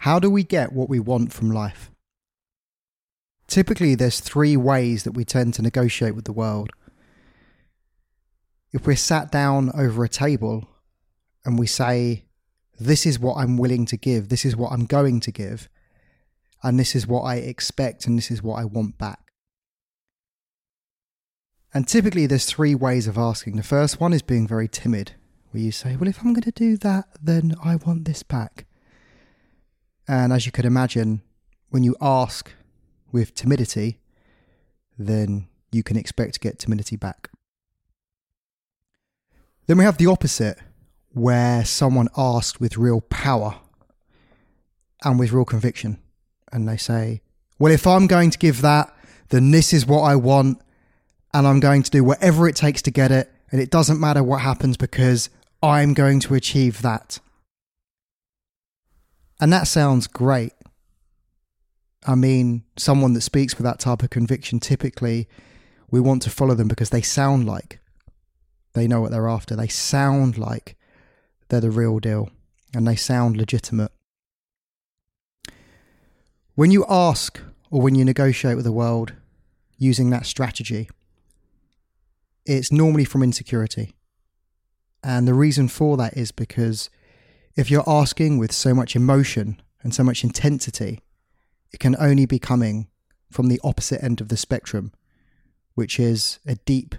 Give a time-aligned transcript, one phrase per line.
[0.00, 1.90] How do we get what we want from life?
[3.46, 6.70] Typically, there's three ways that we tend to negotiate with the world.
[8.72, 10.66] If we're sat down over a table
[11.44, 12.24] and we say,
[12.78, 15.68] This is what I'm willing to give, this is what I'm going to give,
[16.62, 19.32] and this is what I expect, and this is what I want back.
[21.74, 23.56] And typically, there's three ways of asking.
[23.56, 25.12] The first one is being very timid,
[25.50, 28.64] where you say, Well, if I'm going to do that, then I want this back.
[30.10, 31.22] And as you could imagine,
[31.68, 32.50] when you ask
[33.12, 34.00] with timidity,
[34.98, 37.30] then you can expect to get timidity back.
[39.68, 40.58] Then we have the opposite,
[41.12, 43.60] where someone asks with real power
[45.04, 46.00] and with real conviction.
[46.50, 47.20] And they say,
[47.60, 48.92] Well, if I'm going to give that,
[49.28, 50.60] then this is what I want,
[51.32, 54.24] and I'm going to do whatever it takes to get it, and it doesn't matter
[54.24, 55.30] what happens because
[55.62, 57.20] I'm going to achieve that.
[59.40, 60.52] And that sounds great.
[62.06, 65.28] I mean, someone that speaks with that type of conviction, typically
[65.90, 67.80] we want to follow them because they sound like
[68.74, 69.56] they know what they're after.
[69.56, 70.76] They sound like
[71.48, 72.30] they're the real deal
[72.74, 73.90] and they sound legitimate.
[76.54, 79.14] When you ask or when you negotiate with the world
[79.78, 80.88] using that strategy,
[82.46, 83.94] it's normally from insecurity.
[85.02, 86.90] And the reason for that is because
[87.56, 91.00] if you're asking with so much emotion and so much intensity,
[91.72, 92.88] it can only be coming
[93.30, 94.92] from the opposite end of the spectrum,
[95.74, 96.94] which is a deep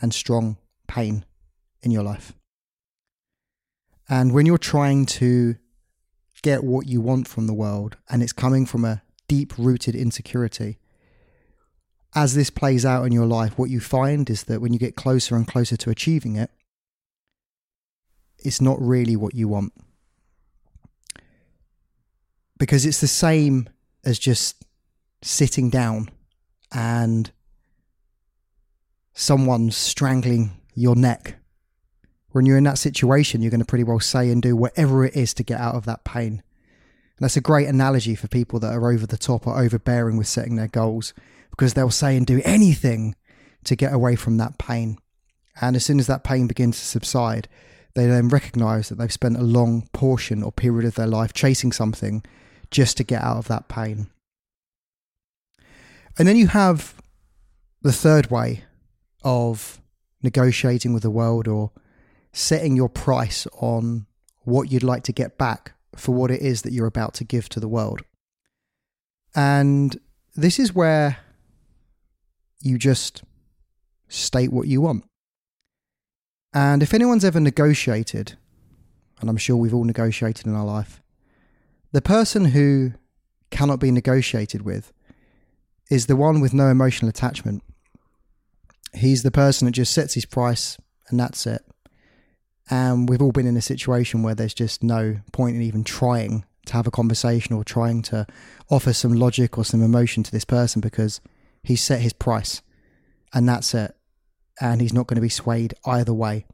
[0.00, 1.24] and strong pain
[1.82, 2.32] in your life.
[4.08, 5.56] And when you're trying to
[6.42, 10.78] get what you want from the world and it's coming from a deep rooted insecurity,
[12.14, 14.94] as this plays out in your life, what you find is that when you get
[14.94, 16.50] closer and closer to achieving it,
[18.44, 19.72] it's not really what you want.
[22.58, 23.68] Because it's the same
[24.04, 24.64] as just
[25.22, 26.10] sitting down
[26.70, 27.32] and
[29.14, 31.36] someone strangling your neck.
[32.30, 35.16] When you're in that situation, you're going to pretty well say and do whatever it
[35.16, 36.42] is to get out of that pain.
[37.16, 40.26] And that's a great analogy for people that are over the top or overbearing with
[40.26, 41.14] setting their goals
[41.50, 43.14] because they'll say and do anything
[43.64, 44.98] to get away from that pain.
[45.60, 47.48] And as soon as that pain begins to subside,
[47.94, 51.72] they then recognize that they've spent a long portion or period of their life chasing
[51.72, 52.24] something
[52.70, 54.08] just to get out of that pain.
[56.18, 56.94] And then you have
[57.82, 58.64] the third way
[59.22, 59.80] of
[60.22, 61.70] negotiating with the world or
[62.32, 64.06] setting your price on
[64.42, 67.48] what you'd like to get back for what it is that you're about to give
[67.48, 68.02] to the world.
[69.34, 69.98] And
[70.34, 71.18] this is where
[72.60, 73.22] you just
[74.08, 75.04] state what you want.
[76.54, 78.36] And if anyone's ever negotiated,
[79.20, 81.02] and I'm sure we've all negotiated in our life,
[81.90, 82.92] the person who
[83.50, 84.92] cannot be negotiated with
[85.90, 87.62] is the one with no emotional attachment.
[88.94, 90.78] He's the person that just sets his price
[91.08, 91.62] and that's it.
[92.70, 96.44] And we've all been in a situation where there's just no point in even trying
[96.66, 98.26] to have a conversation or trying to
[98.70, 101.20] offer some logic or some emotion to this person because
[101.62, 102.62] he's set his price
[103.34, 103.94] and that's it
[104.60, 106.46] and he's not going to be swayed either way.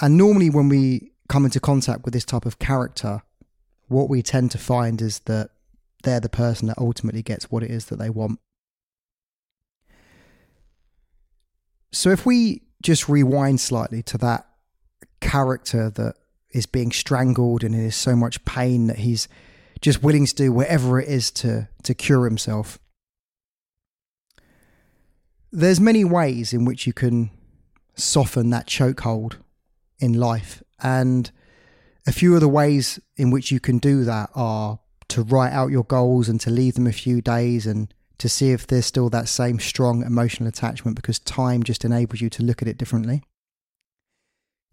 [0.00, 3.22] And normally, when we come into contact with this type of character,
[3.88, 5.50] what we tend to find is that
[6.02, 8.38] they're the person that ultimately gets what it is that they want.
[11.92, 14.46] So, if we just rewind slightly to that
[15.20, 16.14] character that
[16.50, 19.28] is being strangled and in so much pain that he's
[19.80, 22.78] just willing to do whatever it is to, to cure himself
[25.52, 27.30] there's many ways in which you can
[27.94, 29.36] soften that chokehold
[29.98, 30.62] in life.
[30.82, 31.30] And
[32.06, 35.70] a few of the ways in which you can do that are to write out
[35.70, 39.10] your goals and to leave them a few days and to see if there's still
[39.10, 43.22] that same strong emotional attachment because time just enables you to look at it differently.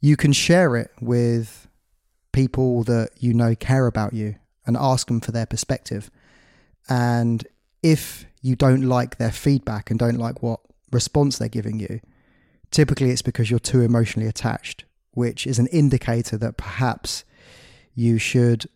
[0.02, 1.68] You can share it with
[2.32, 4.36] people that you know care about you
[4.66, 6.10] and ask them for their perspective.
[6.90, 7.46] And
[7.82, 10.60] if you don't like their feedback and don't like what
[10.92, 12.00] response they're giving you,
[12.70, 17.24] typically it's because you're too emotionally attached, which is an indicator that perhaps
[17.96, 18.68] you should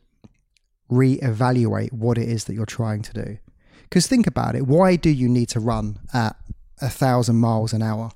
[0.90, 3.38] re-evaluate what it is that you're trying to do.
[3.84, 6.38] Because think about it, why do you need to run at
[6.82, 8.12] a thousand miles an hour?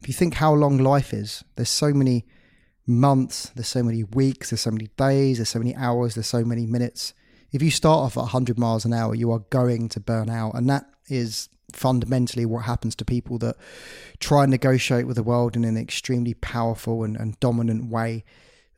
[0.00, 2.26] If you think how long life is, there's so many
[2.88, 6.44] months, there's so many weeks, there's so many days, there's so many hours, there's so
[6.44, 7.14] many minutes.
[7.52, 10.54] If you start off at 100 miles an hour, you are going to burn out.
[10.54, 13.56] And that is fundamentally what happens to people that
[14.20, 18.24] try and negotiate with the world in an extremely powerful and, and dominant way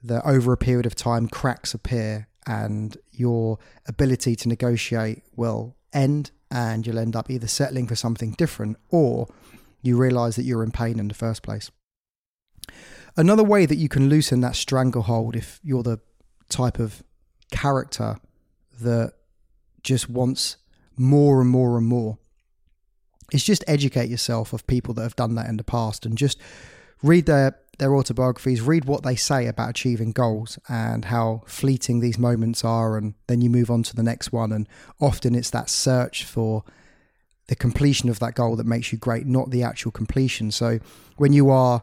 [0.02, 6.30] that over a period of time cracks appear and your ability to negotiate will end
[6.50, 9.26] and you'll end up either settling for something different or
[9.82, 11.70] you realize that you're in pain in the first place.
[13.16, 16.00] Another way that you can loosen that stranglehold if you're the
[16.48, 17.02] type of
[17.50, 18.16] character
[18.80, 19.12] that
[19.82, 20.56] just wants
[20.96, 22.18] more and more and more
[23.32, 26.38] is just educate yourself of people that have done that in the past and just
[27.02, 32.18] read their their autobiographies, read what they say about achieving goals and how fleeting these
[32.18, 34.52] moments are, and then you move on to the next one.
[34.52, 34.68] And
[35.00, 36.64] often it's that search for
[37.48, 40.50] the completion of that goal that makes you great, not the actual completion.
[40.50, 40.78] So
[41.16, 41.82] when you are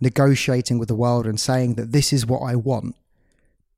[0.00, 2.96] negotiating with the world and saying that this is what I want,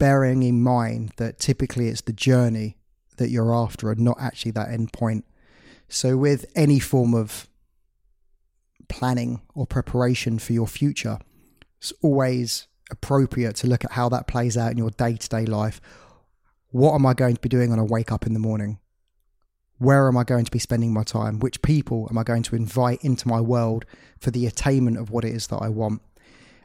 [0.01, 2.77] bearing in mind that typically it's the journey
[3.19, 5.25] that you're after and not actually that end point.
[5.89, 7.47] So with any form of
[8.89, 11.19] planning or preparation for your future,
[11.79, 15.45] it's always appropriate to look at how that plays out in your day to day
[15.45, 15.81] life.
[16.71, 18.81] What am I going to be doing when I wake up in the morning?
[19.79, 21.41] Where am I going to be spending my time?
[21.41, 23.85] Which people am I going to invite into my world
[24.19, 26.01] for the attainment of what it is that I want?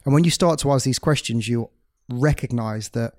[0.06, 1.70] And when you start to ask these questions, you
[2.10, 3.13] recognize that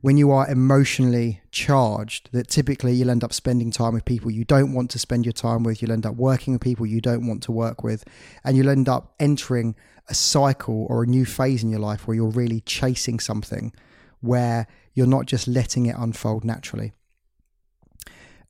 [0.00, 4.44] when you are emotionally charged, that typically you'll end up spending time with people you
[4.44, 5.82] don't want to spend your time with.
[5.82, 8.04] You'll end up working with people you don't want to work with.
[8.42, 9.76] And you'll end up entering
[10.08, 13.72] a cycle or a new phase in your life where you're really chasing something
[14.20, 16.92] where you're not just letting it unfold naturally.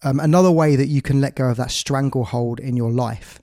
[0.02, 3.40] Um, another way that you can let go of that stranglehold in your life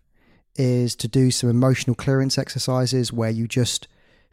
[0.55, 3.87] is to do some emotional clearance exercises where you just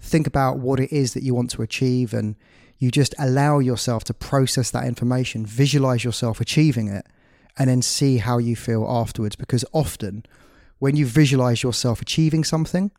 [0.04, 2.36] think about what it is that you want to achieve and
[2.78, 7.06] you just allow yourself to process that information, visualize yourself achieving it,
[7.56, 9.36] and then see how you feel afterwards.
[9.36, 10.24] Because often,
[10.78, 12.90] when you visualize yourself achieving something,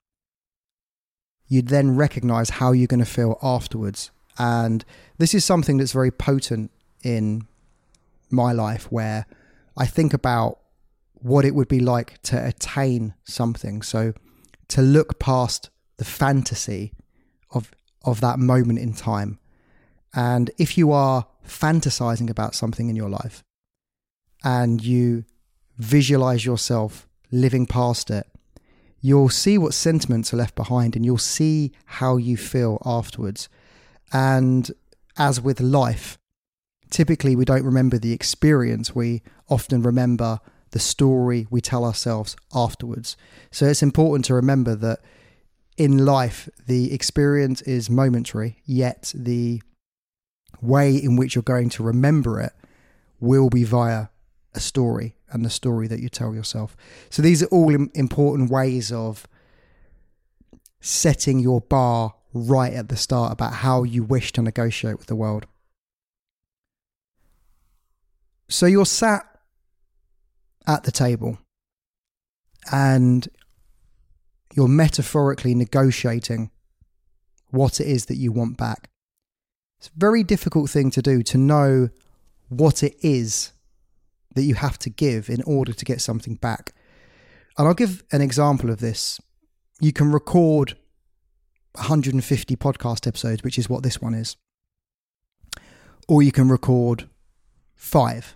[1.47, 4.11] you then recognize how you're going to feel afterwards.
[4.39, 4.83] And
[5.17, 6.71] this is something that's very potent
[7.03, 7.47] in
[8.31, 9.27] my life where
[9.77, 10.59] I think about
[11.13, 13.81] what it would be like to attain something.
[13.81, 14.13] So
[14.69, 16.93] to look past the fantasy
[17.51, 17.71] of
[18.03, 19.39] of that moment in time
[20.15, 23.43] and if you are fantasizing about something in your life
[24.43, 25.25] and you
[25.77, 28.25] visualize yourself living past it,
[29.01, 33.49] you'll see what sentiments are left behind and you'll see how you feel afterwards.
[34.13, 34.71] And
[35.17, 36.17] as with life,
[36.89, 40.39] typically we don't remember the experience, we often remember
[40.71, 43.17] the story we tell ourselves afterwards.
[43.51, 44.99] So it's important to remember that
[45.77, 49.61] in life, the experience is momentary, yet the
[50.61, 52.53] way in which you're going to remember it
[53.19, 54.07] will be via
[54.53, 56.77] a story and the story that you tell yourself.
[57.09, 59.27] So these are all important ways of
[60.79, 65.15] setting your bar right at the start about how you wish to negotiate with the
[65.15, 65.45] world.
[68.47, 69.25] So you're sat
[70.67, 71.39] at the table
[72.71, 73.27] and
[74.55, 76.49] you're metaphorically negotiating
[77.49, 78.89] what it is that you want back.
[79.79, 81.89] It's a very difficult thing to do to know
[82.47, 83.51] what it is
[84.33, 86.73] that you have to give in order to get something back.
[87.57, 89.19] And I'll give an example of this.
[89.81, 90.77] You can record
[91.73, 94.37] 150 podcast episodes, which is what this one is.
[96.07, 97.09] Or you can record
[97.75, 98.35] five.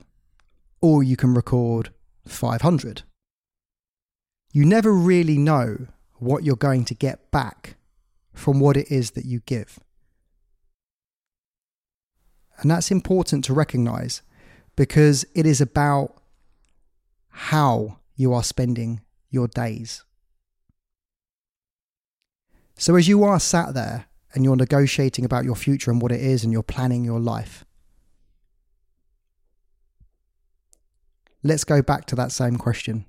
[0.81, 1.91] Or you can record
[2.27, 3.03] 500.
[4.51, 5.87] You never really know
[6.19, 7.75] what you're going to get back
[8.33, 9.79] from what it is that you give.
[12.57, 14.21] And that's important to recognize
[14.75, 16.21] because it is about
[17.29, 20.03] how you are spending your days.
[22.77, 26.21] So, as you are sat there and you're negotiating about your future and what it
[26.21, 27.65] is, and you're planning your life,
[31.43, 33.05] let's go back to that same question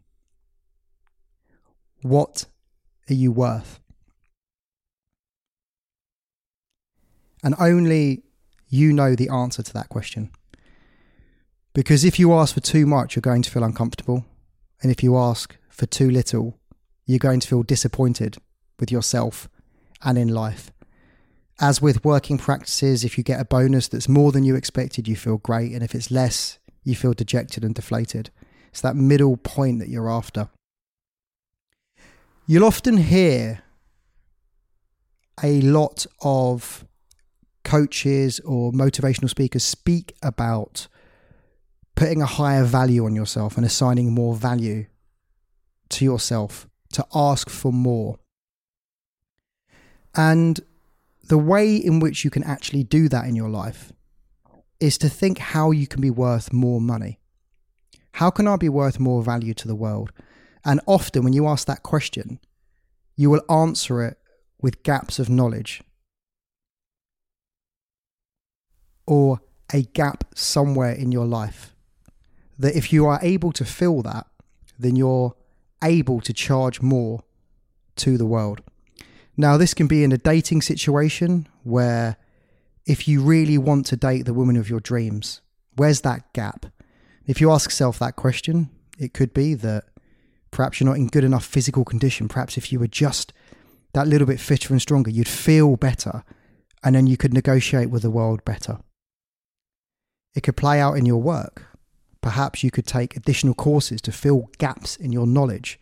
[2.02, 2.46] What
[3.10, 3.80] are you worth?
[7.42, 8.22] And only
[8.68, 10.30] you know the answer to that question.
[11.72, 14.24] Because if you ask for too much, you're going to feel uncomfortable.
[14.82, 16.58] And if you ask for too little,
[17.06, 18.38] you're going to feel disappointed
[18.78, 19.48] with yourself
[20.02, 20.72] and in life.
[21.60, 25.16] As with working practices, if you get a bonus that's more than you expected, you
[25.16, 25.72] feel great.
[25.72, 28.30] And if it's less, you feel dejected and deflated.
[28.70, 30.48] It's that middle point that you're after.
[32.50, 33.62] You'll often hear
[35.40, 36.84] a lot of
[37.62, 40.88] coaches or motivational speakers speak about
[41.94, 44.86] putting a higher value on yourself and assigning more value
[45.90, 48.18] to yourself to ask for more.
[50.16, 50.58] And
[51.28, 53.92] the way in which you can actually do that in your life
[54.80, 57.20] is to think how you can be worth more money.
[58.14, 60.10] How can I be worth more value to the world?
[60.64, 62.38] And often, when you ask that question,
[63.16, 64.18] you will answer it
[64.60, 65.82] with gaps of knowledge
[69.06, 69.40] or
[69.72, 71.74] a gap somewhere in your life.
[72.58, 74.26] That if you are able to fill that,
[74.78, 75.34] then you're
[75.82, 77.24] able to charge more
[77.96, 78.62] to the world.
[79.36, 82.16] Now, this can be in a dating situation where
[82.86, 85.40] if you really want to date the woman of your dreams,
[85.76, 86.66] where's that gap?
[87.26, 89.84] If you ask yourself that question, it could be that
[90.60, 92.28] perhaps you're not in good enough physical condition.
[92.28, 93.32] Perhaps if you were just
[93.94, 96.22] that little bit fitter and stronger, you'd feel better
[96.84, 98.78] and then you could negotiate with the world better.
[100.34, 101.64] It could play out in your work.
[102.20, 105.80] Perhaps you could take additional courses to fill gaps in your knowledge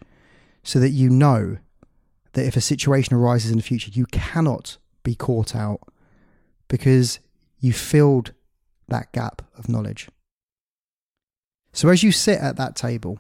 [0.63, 1.59] so that you know
[2.35, 5.81] that if a situation arises in the future, you cannot be caught out
[6.69, 7.19] because
[7.59, 8.33] you filled
[8.87, 10.09] that gap of knowledge.
[11.73, 13.19] So as you sit at that table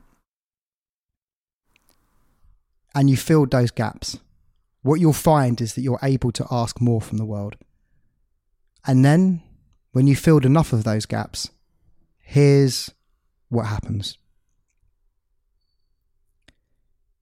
[2.98, 4.18] and you filled those gaps,
[4.82, 7.54] what you'll find is that you're able to ask more from the world.
[8.84, 9.40] And then
[9.92, 11.48] when you filled enough of those gaps,
[12.18, 12.90] here's
[13.50, 14.18] what happens.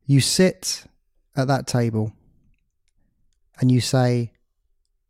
[0.06, 0.84] You sit
[1.36, 2.14] at that table
[3.60, 4.32] and you say,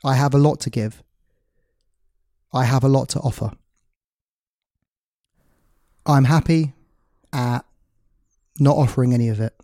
[0.03, 1.01] I have a lot to give.
[2.53, 3.53] I have a lot to offer.
[6.05, 6.73] I'm happy
[7.33, 7.65] at
[8.59, 9.55] not offering any of it.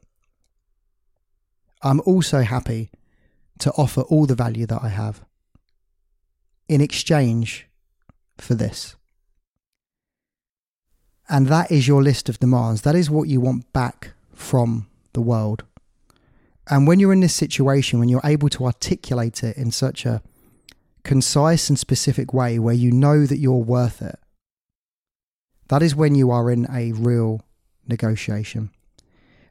[1.83, 2.91] I'm also happy
[3.59, 5.25] to offer all the value that I have
[6.69, 7.67] in exchange
[8.39, 8.97] for this.
[11.29, 12.83] And that is your list of demands.
[12.83, 15.65] That is what you want back from the world.
[16.69, 20.23] And when you're in this situation, when you're able to articulate it in such a
[21.05, 24.19] concise and specific way where you know that you're worth it,
[25.69, 27.43] that is when you are in a real
[27.87, 28.71] negotiation.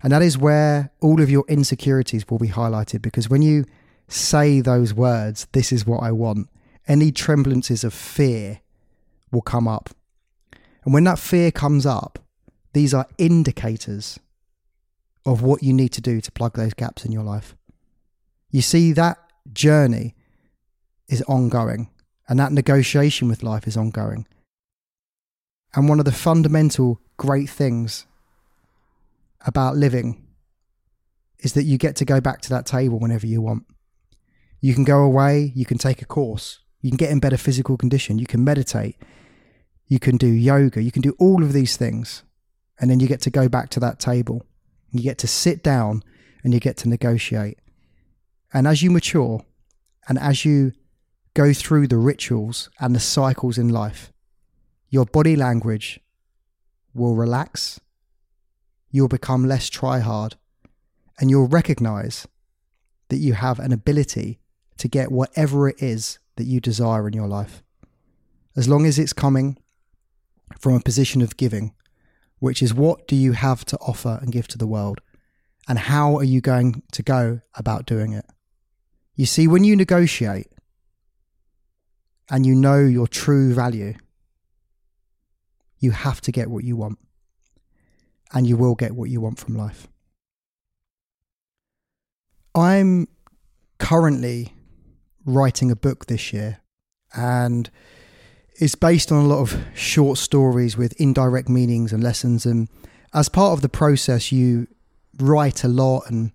[0.03, 3.65] And that is where all of your insecurities will be highlighted because when you
[4.07, 6.49] say those words, this is what I want,
[6.87, 8.61] any tremblances of fear
[9.31, 9.91] will come up.
[10.83, 12.19] And when that fear comes up,
[12.73, 14.19] these are indicators
[15.25, 17.55] of what you need to do to plug those gaps in your life.
[18.49, 19.17] You see, that
[19.53, 20.15] journey
[21.07, 21.89] is ongoing,
[22.27, 24.27] and that negotiation with life is ongoing.
[25.75, 28.05] And one of the fundamental great things
[29.45, 30.25] about living
[31.39, 33.63] is that you get to go back to that table whenever you want.
[34.59, 37.77] You can go away, you can take a course, you can get in better physical
[37.77, 38.95] condition, you can meditate,
[39.87, 42.23] you can do yoga, you can do all of these things.
[42.79, 44.45] And then you get to go back to that table.
[44.91, 46.03] You get to sit down
[46.43, 47.59] and you get to negotiate.
[48.53, 49.45] And as you mature
[50.07, 50.73] and as you
[51.33, 54.11] go through the rituals and the cycles in life,
[54.89, 55.99] your body language
[56.93, 57.79] will relax,
[58.91, 60.35] you'll become less try hard,
[61.19, 62.27] and you'll recognize
[63.09, 64.39] that you have an ability
[64.77, 67.63] to get whatever it is that you desire in your life.
[68.55, 69.57] As long as it's coming
[70.59, 71.73] from a position of giving,
[72.39, 74.99] which is what do you have to offer and give to the world?
[75.67, 78.25] And how are you going to go about doing it?
[79.15, 80.47] You see, when you negotiate
[82.29, 83.93] and you know your true value,
[85.79, 86.97] you have to get what you want.
[88.33, 89.87] And you will get what you want from life.
[92.55, 93.07] I'm
[93.77, 94.53] currently
[95.25, 96.59] writing a book this year,
[97.13, 97.69] and
[98.55, 102.45] it's based on a lot of short stories with indirect meanings and lessons.
[102.45, 102.69] And
[103.13, 104.67] as part of the process, you
[105.17, 106.31] write a lot, and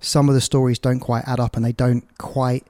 [0.00, 2.66] some of the stories don't quite add up and they don't quite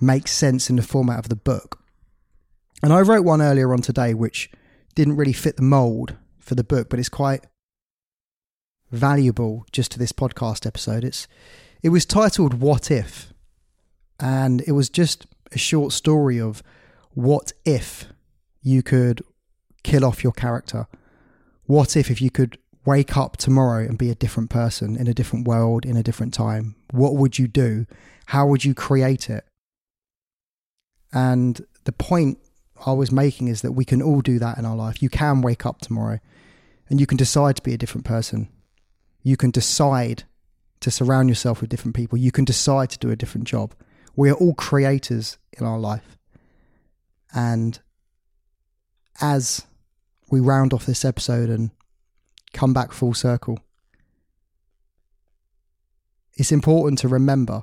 [0.00, 1.80] make sense in the format of the book.
[2.82, 4.50] And I wrote one earlier on today, which
[4.94, 7.44] didn't really fit the mold for the book, but it's quite
[8.90, 11.04] valuable just to this podcast episode.
[11.04, 11.28] It's
[11.82, 13.32] it was titled What If?
[14.20, 16.62] And it was just a short story of
[17.10, 18.06] what if
[18.62, 19.22] you could
[19.82, 20.86] kill off your character?
[21.64, 25.14] What if if you could wake up tomorrow and be a different person in a
[25.14, 26.74] different world in a different time?
[26.90, 27.86] What would you do?
[28.26, 29.44] How would you create it?
[31.12, 32.38] And the point
[32.86, 35.02] I was making is that we can all do that in our life.
[35.02, 36.18] You can wake up tomorrow
[36.88, 38.48] and you can decide to be a different person.
[39.22, 40.24] You can decide
[40.80, 42.18] to surround yourself with different people.
[42.18, 43.74] You can decide to do a different job.
[44.16, 46.16] We are all creators in our life.
[47.34, 47.78] And
[49.20, 49.66] as
[50.30, 51.70] we round off this episode and
[52.52, 53.58] come back full circle,
[56.34, 57.62] it's important to remember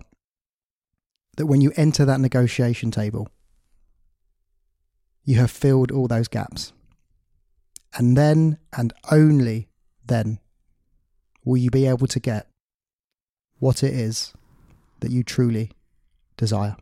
[1.37, 3.29] that when you enter that negotiation table,
[5.23, 6.73] you have filled all those gaps.
[7.97, 9.69] And then and only
[10.05, 10.39] then
[11.45, 12.47] will you be able to get
[13.59, 14.33] what it is
[14.99, 15.71] that you truly
[16.35, 16.75] desire.